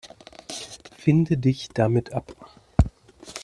[0.97, 2.35] Finde dich damit ab.